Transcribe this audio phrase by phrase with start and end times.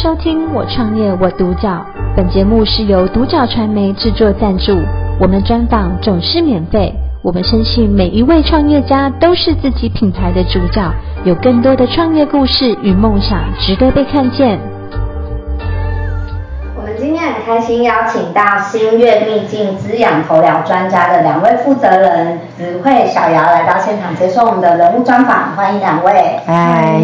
[0.00, 1.84] 收听我创业我独角，
[2.16, 4.78] 本节目是由独角传媒制作赞助，
[5.20, 6.94] 我们专访总是免费。
[7.20, 10.88] 我们相信每一位创业家都是自己品牌的主角，
[11.24, 14.60] 有更多的创业故事与梦想值得被看见。
[16.76, 18.40] 我们今天很开心邀请到
[18.70, 26.38] 新月秘境滋养头疗专家的两位负责人子慧、小姚来到现场接受我们的人物专访，欢迎两位。
[26.46, 27.02] 嗨。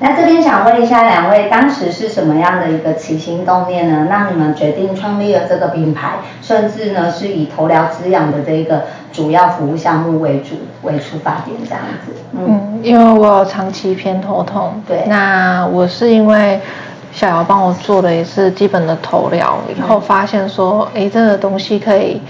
[0.00, 4.06] 那这边想问一下两位，当时是什么样的一个起心动念呢？
[4.08, 12.12] 让你们决定创立了这个品牌，甚至呢是以头疗滋养的这个主要服务项目为主为出发点这样子？
[12.32, 16.60] 嗯，嗯因为我有长期偏头痛，对，那我是因为
[17.10, 22.20] 小姚帮我做的也是基本的头疗，以后发现说，哎，这个东西可以。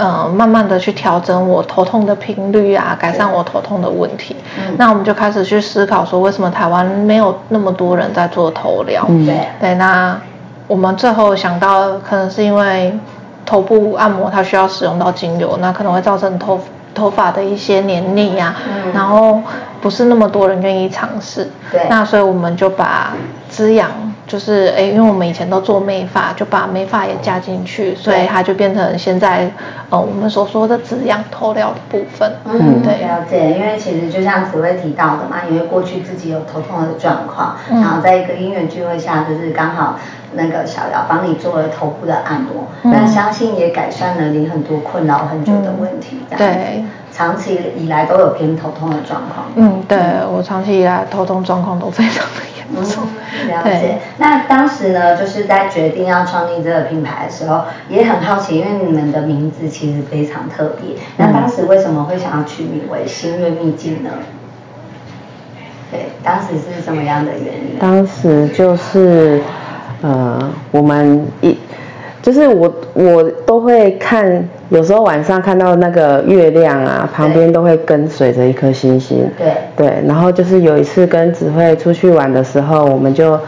[0.00, 4.34] 呃，慢慢的去调整我头痛的频率啊，改善我头痛的问题。
[4.58, 9.04] 嗯，那我们就开始去思考说，为什么台湾没有那么多人在做头疗？
[9.10, 9.26] 嗯，
[9.60, 9.74] 对。
[9.74, 10.18] 那
[10.66, 12.98] 我们最后想到，可能是因为
[13.44, 16.58] 头部按摩它需要使用到精油，那可能会造成头
[16.94, 19.38] 头发的一些黏腻呀，嗯，然后
[19.82, 21.46] 不是那么多人愿意尝试。
[21.70, 23.12] 对，那所以我们就把
[23.50, 23.90] 滋养。
[24.30, 29.50] 就是哎，因为我们以前都做美发，就把美发也加进去，所以它就变成现在
[29.88, 32.32] 呃我们所说的止痒透料的部分。
[32.44, 33.58] 嗯，对，了解。
[33.58, 39.98] 因为其实就像紫薇提到的嘛，因为过去自己有头痛的状况，嗯、然后在一个音乐聚会下，就是刚好
[40.34, 46.20] 那个小姚帮你做了头部的按摩，那、嗯、相信也改善了你很多困扰很久的问题。
[46.30, 49.46] 嗯、对，长期以来都有偏头痛的状况。
[49.56, 49.98] 嗯，对，
[50.32, 52.42] 我长期以来头痛状况都非常的。
[52.74, 53.98] 嗯，了解。
[54.18, 60.96] 那当时呢，就是在决定要创立这个品牌的时候，也很好奇，因为你们的名字其实非常特别。
[61.16, 64.10] 那当时为什么会想要取名为新月秘境呢？
[65.90, 67.78] 对，当时是什么样的原因？
[67.80, 69.40] 当时就是，
[70.02, 71.58] 呃，我们一。
[72.22, 79.26] 就是我我都会看，有时候晚上看到那个月亮啊，旁边都会跟随着一颗星星。
[79.38, 79.52] 对。
[79.74, 83.40] 对，然后就是有一次跟子慧出去玩的时候，我们就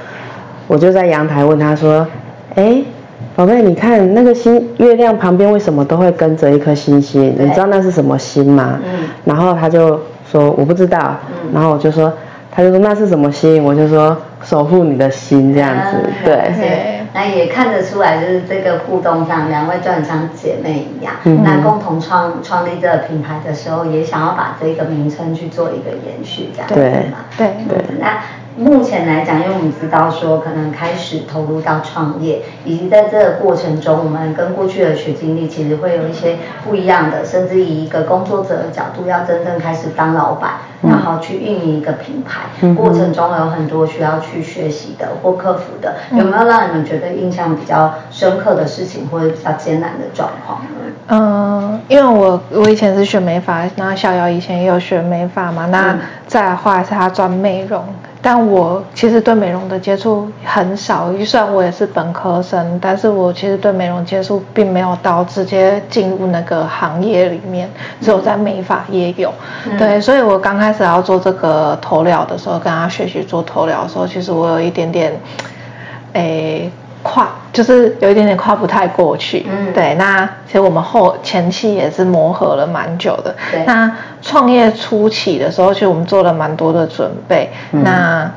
[0.66, 2.06] 我就在阳台问他说
[2.56, 2.82] ：“哎，
[3.36, 7.34] 宝贝，你看那个星月亮旁边为什么都会跟着一颗星星？
[7.38, 9.06] 你知道那是什么星吗？”嗯。
[9.26, 11.14] 然后他就说：“我不知道。”
[11.44, 11.50] 嗯。
[11.52, 12.10] 然后我就说，
[12.50, 13.62] 他就说那是什么星？
[13.62, 15.96] 我就说守护你的心这样子。
[16.24, 17.01] 对。
[17.12, 17.22] 对。
[17.22, 21.14] 那也看得出来，就是这个互动上，两位就很像姐妹一样。
[21.24, 26.74] 嗯、那共同创创立这个品牌的时候，也想要把这个名称去做一个延续，这样子
[27.10, 27.18] 嘛。
[27.36, 27.78] 对对。
[27.90, 28.18] 嗯、那
[28.56, 40.52] 目前来讲，因为我们知道说，可能开始投入到创业，以及在这个过程中，我们跟过去的学经历，其实会有一些不一样的，甚至以一个工作者的角度，要真正开始当老板。
[40.82, 50.60] 然后去运营一个品牌，嗯、过程中有很多需要去学习的或克服的，嗯、有没有让你们觉得印象比较深刻的事情，或者比较艰难的状况？
[51.06, 55.96] 嗯，因为我我以前是学美发，然后小瑶以前也有学美发嘛，那
[56.26, 57.84] 再后来是他专美容。
[58.24, 67.68] 但我其实对美容的接触很少，就算我也是本科生，但是我其实对美容接触并没有到直接进入那个行业里面，
[68.00, 69.34] 只有在美发也有。
[69.68, 75.12] 嗯、对，所以我刚开始要做这个头疗的时候，跟他学习做头疗的时候，其实我有一点点，
[76.12, 76.70] 诶。
[77.02, 79.94] 跨就是有一点点跨不太过去，嗯，对。
[79.96, 83.34] 那其实我们后前期也是磨合了蛮久的。
[83.50, 83.64] 对。
[83.66, 83.90] 那
[84.22, 87.50] 创业初期的时候，其实我们做了蛮多的准备。
[87.72, 87.82] 嗯。
[87.82, 88.30] 那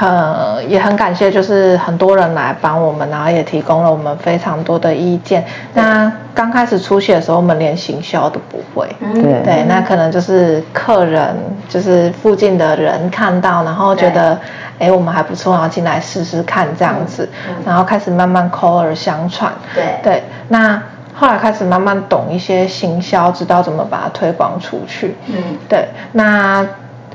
[0.00, 5.44] 呃也很感谢，就是很多人来帮我们，然后也提供了我们非常多的意见。
[5.74, 8.88] 那刚开始初期的时候，我们连行销都不会。
[9.00, 9.12] 嗯。
[9.22, 9.42] 对。
[9.44, 11.36] 对，那可能就是客人，
[11.72, 14.38] 就是附近的人看到，然后觉得。
[14.78, 19.52] 哎，我们还不错，然后进来试试看这样子，嗯嗯、然后开始慢慢口耳相传。
[19.72, 20.82] 对对，那
[21.14, 25.16] 后来开始慢慢懂一些行销，知道怎么把它推广出去。
[25.28, 25.34] 嗯，
[25.68, 25.86] 对。
[26.10, 26.66] 那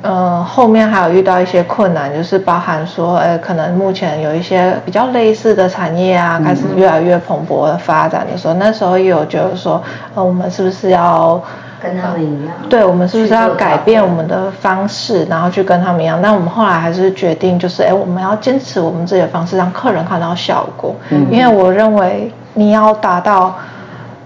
[0.02, 9.84] 呃后面还有遇到一些困难，就是包含说，哎，可能目前有一些比较类似的产业啊，开始越来越蓬勃的发展的时候，嗯、那时候也有觉得说，
[10.16, 11.44] 呃，我们是不是要？
[11.82, 16.22] 跟他们一样，嗯、对，我们是不是要改变我们的方式，然后去跟他们一样？
[16.22, 20.96] 那我们后来还是决定，就是哎，我们要坚持我们自己的方式，让客人看到效果。
[21.10, 23.56] 嗯，因为我认为你要达到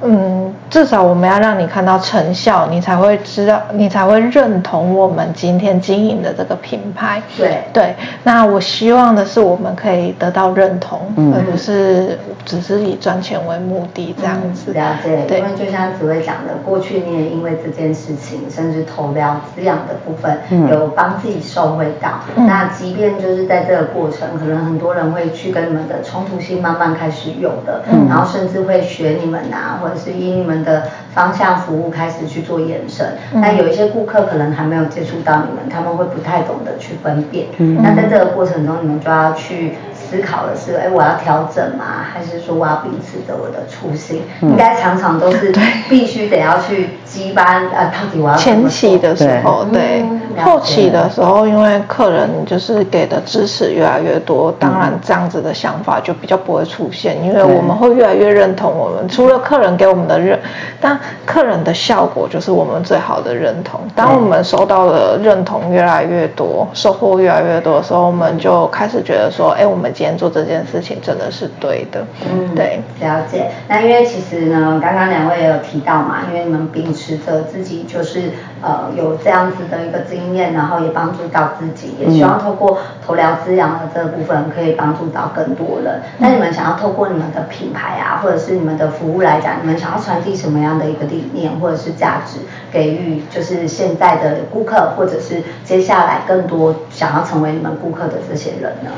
[0.04, 7.22] 嗯，至少我们要让你看到成效，你才会知道，你才会认同我们今天经营的这个品牌。
[7.38, 7.60] 对。
[7.74, 14.72] 对，那我希望的是我们可以得到认同，嗯、而不是只是以赚钱为目的这样子。
[14.72, 22.10] 嗯、了解，对，因为就像紫薇讲的，过去你也因为这件事情，甚至投疗滋养的部分，嗯、有帮自己受惠到。
[22.36, 30.84] 嗯、那即便就是在这个过程，可能很多人会去跟你们的冲突性慢慢开始有的，嗯、然后甚至会学你们啊，或者是以你们的
[31.14, 37.48] 方向服务开始去做延伸，嗯、但有一些顾客可能还没有接触到你们，他们会不太懂得去分辨。
[37.58, 42.06] 嗯、那在这个过程中，你们就要去思考的是，哎，我要调整吗？
[42.14, 44.24] 还是说我要秉持着我的初心？
[44.42, 45.54] 嗯、应该常常都是
[45.90, 46.90] 必须得要去
[48.38, 50.04] 前期的时候，对，
[50.36, 60.40] 对后期的时候，因为客人就是给的支持越来越多，当然这样子的想法就比较不会出现，因为我们会越来越认同我们，除了客人给我们的认，
[60.80, 63.82] 但客人的效果就是我们最好的认同。
[63.96, 72.06] 当我们收到的认同越来越多，收获越来越多的时候，我们就开始觉得说，哎，我们今天做这件事情真的是对的。
[72.32, 73.52] 嗯，对，了解。
[73.68, 78.32] 那因为其实呢，刚刚两位也有提到嘛，因为你们秉持着自己就是
[78.62, 86.02] 呃有这样子的一个经验，然后也帮助到自己，也希望透过头疗滋养的这个部分可以帮助到更多人。
[86.20, 92.38] 那你们想要透过你们的品牌啊，或者是你们的服务来讲，你们想要传递什么样的一个理念或者是价值，
[92.72, 98.92] 给予就是现在的顾客，或者是接下来更多想要成为你们顾客的这些人呢？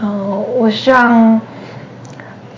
[0.00, 1.40] 嗯、呃，我希望，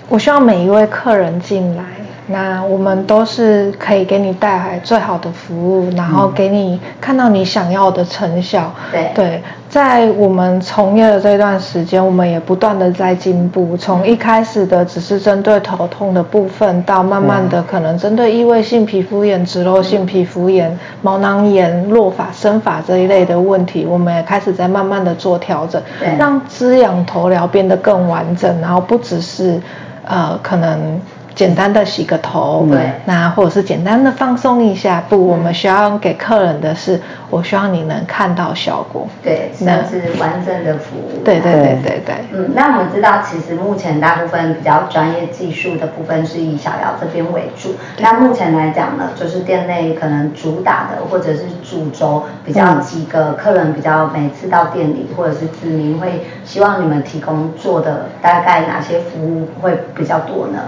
[0.09, 2.00] 我希望每一位客人进来。
[2.31, 8.73] 那我们都是可以给你带来最好的服务，然后给你看到你想要的成效。
[8.93, 13.77] 对对，在我们从业的这段时间，我们也不断的在进步。
[13.77, 29.61] 从一开始的只是针对头痛的部分，到慢慢的可能针对异位性皮肤炎、脂漏性皮肤炎、毛囊炎、落发、生发这一类的问题，我们也开始在慢慢的做调整，对让滋养头疗变得更完整，然后不只是
[30.07, 31.01] 呃可能。
[31.35, 35.03] 简单的洗个头，对，那或者是简单的放松一下。
[35.09, 37.01] 不，我们需要给客人的是，
[37.31, 39.07] 我希望你能看到效果。
[39.23, 41.23] 对，那是完整的服务。
[41.25, 42.15] 对对对对对。
[42.33, 47.75] 嗯，那我们知道，其实目前大部分比较专业技术的部分是以小姚这边为主。
[47.99, 60.59] 那目前来讲呢，就是店内可能主打的或者是主轴比较几个客人比较每次到店里或者是指明会希望你们提供做的大概哪些服务会比较多呢？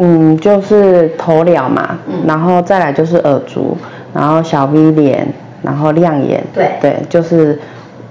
[0.00, 3.76] 嗯，就是头疗嘛，嗯、然后再来就是耳足，
[4.14, 5.26] 然后小 V 脸，
[5.62, 6.70] 然后亮眼，对。
[6.80, 7.58] 对，就是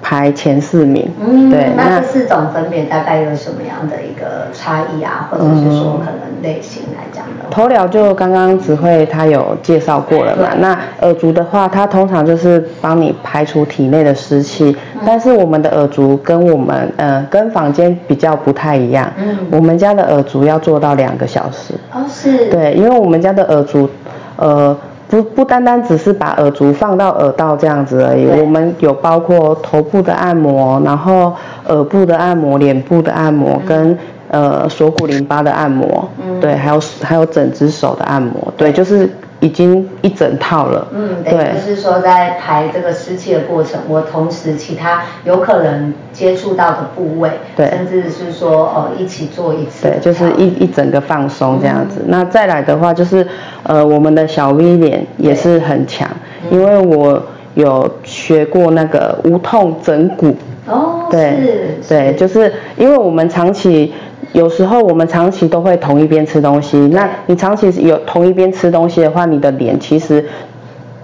[0.09, 1.05] 排前四名。
[1.19, 1.69] 嗯，对。
[1.75, 7.43] 那这四种分别大概有什么样的一个差异啊，或者是说可能类型来讲呢？
[7.43, 14.73] 嗯、头疗就刚刚紫慧他有介绍过了嘛，那耳烛的话，它通常就是帮你排除体内的湿气。
[15.05, 23.89] 但是我们的耳烛跟我们呃跟房间比较不太一样，嗯，我们家的耳烛要做到两个小时，哦是，对，因为我们家的耳烛，
[24.37, 24.73] 呃
[25.09, 31.33] 不不单单只是把耳烛放到耳道这样子而已，我们有包括头部的按摩，然后
[31.67, 33.91] 耳部的按摩、脸部的按摩跟、
[34.29, 39.09] 嗯、呃锁骨淋巴的按摩，嗯，对，还有还有整只手的按摩，对，就是。
[39.39, 52.01] 已经一整套了，嗯，等于就是说在排这个湿气的过程，我同时其他有可能接触到的部位，对，甚至是说呃一起做一次，对，就是一一整个放松这样子。
[52.01, 53.25] 嗯、那再来的话就是
[53.61, 56.09] 呃我们的小 V 脸也是很强，
[56.49, 57.21] 因为我
[57.53, 60.35] 有学过那个无痛整骨，
[60.65, 63.93] 哦，对，是对，就是因为我们长期。
[64.33, 70.23] 有时候我们长期都会同一边吃东西，那你长期有同一边吃东西的话，你的脸其实，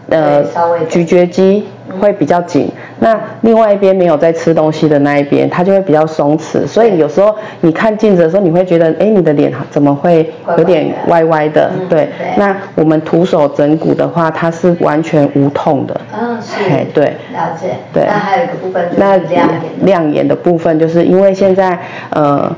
[0.09, 0.43] 呃，
[0.89, 1.65] 咀嚼肌
[1.99, 2.69] 会比较紧。
[2.99, 6.65] 那另外一边没有在吃东西的那一边，它就会比较松弛。
[6.65, 11.71] 所以有时候你看镜子的时候，你会觉得，哎，你的脸怎么会有点歪歪的？
[11.89, 12.07] 对。
[12.37, 15.99] 那我们徒手整骨的话，它是完全无痛的。
[16.17, 16.85] 嗯，是。
[16.93, 17.05] 对。
[17.33, 17.71] 了解。
[17.93, 18.03] 对。
[18.05, 19.49] 那还有一个部分就是亮眼。
[19.81, 21.77] 亮眼的部分，就是因为现在，
[22.11, 22.53] 呃。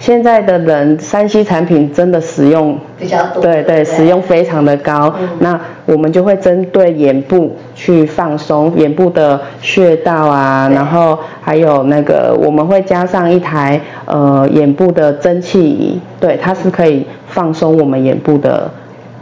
[0.00, 5.14] 现在的人三 C 产品真的使用比较多，对对，使用非常的高。
[5.20, 18.70] 嗯、那我们就会针对眼部去放松眼部的穴道啊，然后还有那个我们会加上一台呃眼部的蒸汽仪，对，它是可以放松我们眼部的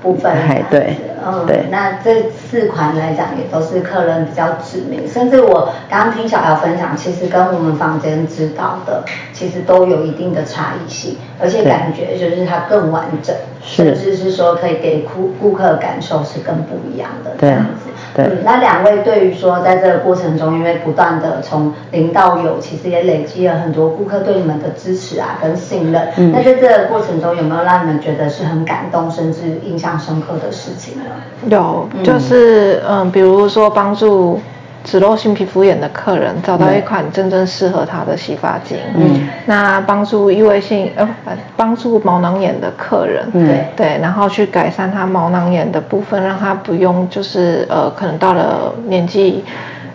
[0.08, 0.32] 部分。
[0.70, 1.66] 对，嗯，对。
[1.70, 17.90] 那这四款来讲，也都是客人比较知名，甚至我刚刚听小姚分享，其实跟我们房间知道的，其实都有一定的差异性，而且感觉就是它更完整，甚至是说可以给顾顾客感受是更不一样的这样子。
[18.18, 26.08] 对，嗯，那两位对于说在这个过程中，因为不断的从零到有，其实也累积了很多顾客对你们的支持啊跟信任。
[26.16, 31.04] 嗯，那在这个过程中，有没有让你们觉得是很感动，甚至印象深刻的事情呢？
[31.48, 34.40] 有，就是嗯，嗯，比如说帮助。
[34.84, 41.08] 脂漏性皮肤炎的客人找到一款真正适合他的洗发精，嗯，那帮助异位性呃
[41.56, 49.44] 帮助毛囊炎的客人，对、嗯、对，然后去改善他毛囊炎的部分，让他不用就是呃可能到了年纪。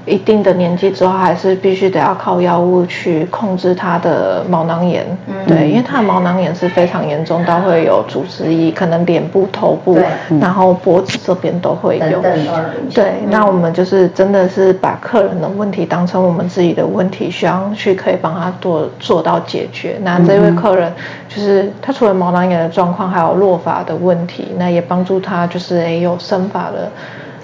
[0.06, 5.06] 一定的年纪之后，还是必须得要靠药物去控制他的毛囊炎。
[5.28, 9.98] 嗯，对，因为他的毛囊炎是非常严重，到会有组织液，可能脸部、头部，
[10.42, 12.22] 然后脖子这边都会有。
[12.94, 19.98] 对，那我们就是真的是把客人的问题当成我们自己的问题，希望去可以帮他做做到解决。
[20.04, 20.92] 那这位客人
[21.30, 26.92] 就是他除了毛囊炎的状况，还有落发的问题，那也帮助他就是也有生发的。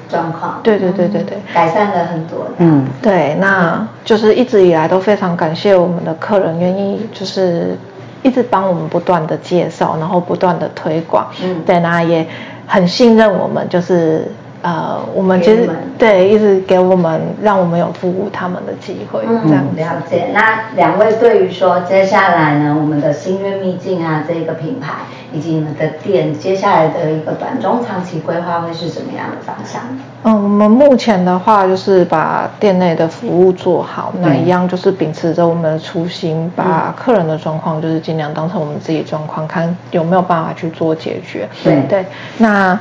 [0.10, 2.48] 状况，对对对对对，改善了很多。
[2.58, 7.78] 嗯，对，那就是一直以来都非常感谢我们的客人愿意就是
[8.24, 11.28] 一直帮我们不断的介绍，然后不断的推广。
[11.44, 12.28] 嗯，对，那也
[12.68, 14.28] 很信任我们，就是。
[14.62, 20.28] 呃，我们其实对一直给我们，让我们有服务他们的机会，嗯、这样了解。
[20.34, 24.94] 那两位对于说接下来呢，我们的新月秘境啊这个品牌
[25.32, 29.82] 以及你们的店，接下来的一个短中长期规划会是什么样的方向？
[30.24, 41.48] 嗯，我们目前的话就是把店内的服务做好，那一样就是秉持着我们的初心，把客人的状况就是尽量当成我们自己状况，看有没有办法去做解决。
[41.64, 42.06] 对对，
[42.38, 42.78] 那。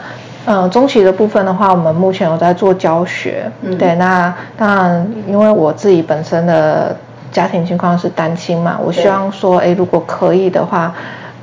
[0.49, 3.52] 呃，中期的部分的话，我们目前有在做教学。
[3.61, 6.97] 嗯，对，那当然，因为我自己本身的
[7.31, 10.95] 家庭情况是单亲嘛，我希望说，哎，如果可以的话。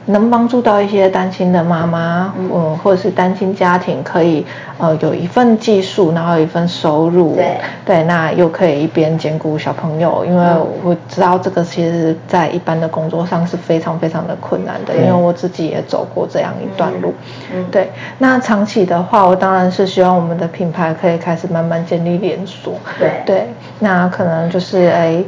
[0.07, 4.45] 能帮助到一些单亲的妈妈，嗯，或者是单亲家庭，可以
[4.77, 10.45] 呃有一份技术，然后有一份收入，对，对，那又可以一边兼顾小朋友，因为
[10.83, 17.13] 我知道这个其实在一般的工作上是非常非常的困难的，因为我自己也走过这样一段路，
[17.51, 17.91] 嗯，对。
[18.19, 23.47] 那长期的话，我当然是希望我们的品牌可以开始慢慢建立连锁，对，对，
[23.79, 25.23] 那可能就是哎。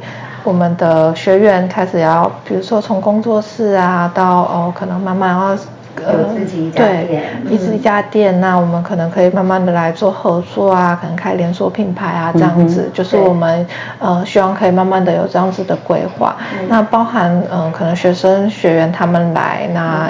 [0.48, 5.58] 我们的学员开始要，比如说从工作室啊，到哦，可能慢慢要，
[6.06, 7.06] 呃，自己一家店，
[7.46, 13.68] 对，一直一家店，那我们可能可以慢慢的来做合作啊，可能开连锁品牌啊，这样子，嗯、就是我们
[14.00, 16.38] 呃，希望可以慢慢的有这样子的规划。
[16.54, 20.10] 嗯、那包含嗯、呃，可能学生学员他们来那。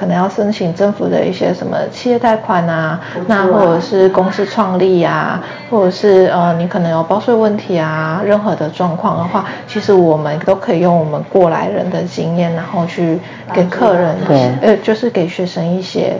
[0.00, 13.18] 可能要申请政府的一些什么企业贷款啊，啊那或者是公司创立啊，或者是呃你可能有报税问题啊，任何的状况的话，其实我们都可以用我们过来人的经验，然后去
[13.52, 16.14] 给客人，对，呃，就是给学生一些。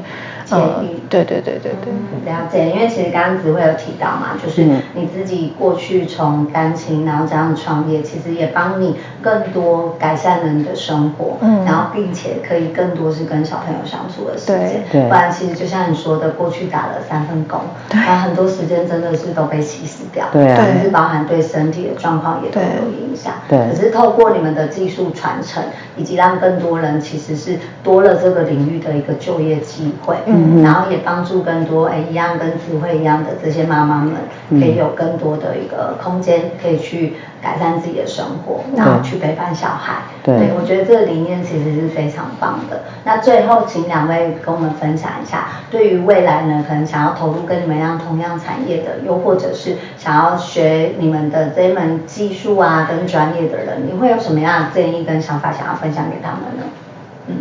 [0.51, 2.71] 建议、嗯，对对对对对，了解。
[2.71, 4.65] 因为其实刚刚子慧有提到嘛，就是
[4.95, 23.59] 你自己过去从单亲，然后这样创业，其实也帮你更多改善了你的生活，嗯，然后并且可以更多是跟小朋友相处的时间，对，不然其实就像你说的，过去打了三份工，对，然后很多时间真的是都被稀释掉，对，甚至包含对身体的状况也都有影响，对。
[23.71, 25.63] 可是透过你们的技术传承，
[25.97, 30.40] 以及让更多人其实是多了这个领域的一个就业机会，嗯。
[30.41, 34.15] 嗯、然后也帮助更多哎一样跟子慧一样的这些妈妈们，
[34.51, 40.03] 可以有更多的一个空间，可以去改善自己的生活，然后去陪伴小孩。
[40.23, 42.83] 对，对我觉得这个理念其实是非常棒的。
[43.05, 56.63] 那最后请两位跟我们分享一下，对于未来呢，可能想要投入跟你们一样同样产业的，又或者是想要学你们的这一门技术啊跟专业的人，你会有什么样的建议跟想法想要分享给他们呢？
[57.29, 57.35] 嗯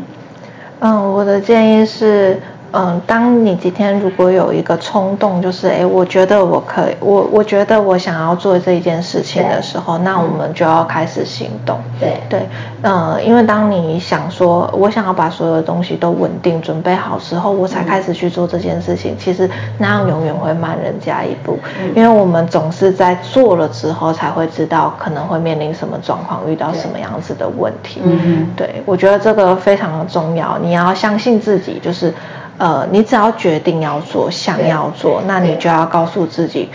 [0.82, 2.40] 嗯，我的建议是。
[2.72, 11.80] 嗯，当你今天如果有一个冲动，就是哎，我觉得我可以，我我觉得我想要做这一件事情的时候，那我们就要开始行动。
[12.00, 12.20] 对。
[12.30, 12.48] 对，
[12.84, 21.58] 嗯，因为当你想说我想要把所有的东西都稳定准备好之后，我才开始去做这件事情，其实那样永远会慢人家一步，
[21.96, 28.02] 因为我们总是在做了之后才会知道可能会面临什么状况，遇到什么样子的问题。
[28.04, 32.14] 嗯，对，我觉得这个非常的重要，你要相信自己，就是。
[32.60, 36.70] 呃，你只要决定要做，想要做，那你就要告诉自己，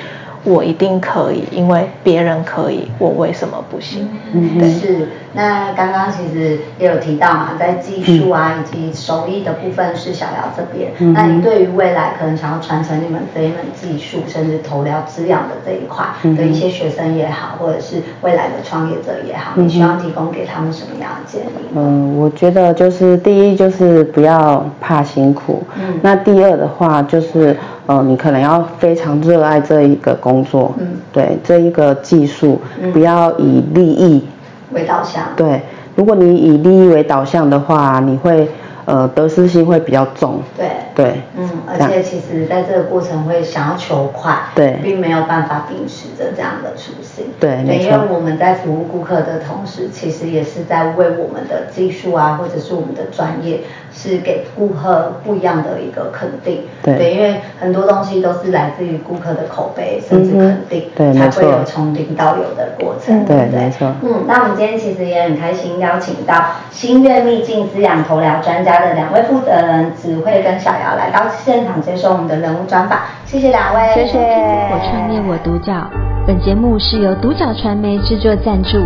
[0.44, 4.08] 我一定可以，因为别人可以，我为什么不行？
[4.32, 4.68] 嗯，对。
[4.70, 5.08] 是。
[5.36, 10.92] 那刚刚其实也有提到嘛，在技术啊以及手艺的部分是小姚这边。
[10.98, 11.12] 嗯。
[11.12, 21.66] 那你对于未来可能想要传承你们这一门技术，甚至投疗滋养的这一块的一些学生也好，或者是未来的创业者也好，你希望提供给他们什么样的建议？
[21.74, 25.64] 嗯，我觉得就是第一就是不要怕辛苦。
[25.76, 25.98] 嗯。
[26.00, 30.74] 那第二的话就是，呃，你可能要非常热爱这一个工作。
[30.78, 30.86] 嗯。
[31.12, 32.60] 对，这一个技术，
[32.92, 34.24] 不要以利益。
[34.72, 35.60] 为导向，对，
[35.94, 38.48] 如果你以利益为导向的话，你会
[38.84, 40.40] 呃得失心会比较重。
[40.56, 47.26] 对对，嗯，而且其实在这个过程会想要求快，对，并没有办法秉持着这样的初心。
[47.40, 47.90] 对，没错。
[47.90, 53.60] 因为我们在服务顾客的同时，其实也是在为我们的技术啊，或者是我们的专业。
[53.96, 63.94] 是给顾客不一样的一个肯定，对，对，因为很多东西都是来自于顾客的口碑，甚至肯定，嗯、才会有从零到有的过程，对，对，没错。
[64.02, 74.18] 嗯，那我们今天其实也很开心邀请到新月秘境滋养头疗专的两位负责人子慧跟小姚来到现场接受我们的人物专访，谢谢两位，谢谢。
[74.18, 75.90] 我创业我独角，
[76.26, 78.78] 本节目是由独角传媒制作赞助，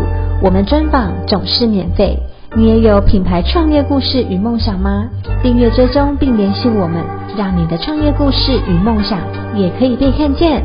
[0.43, 2.19] 我们专访总是免费。
[2.57, 5.05] 你也有品牌创业故事与梦想吗？
[5.43, 7.05] 订阅追踪并联系我们，
[7.37, 9.19] 让你的创业故事与梦想
[9.55, 10.63] 也可以被看见。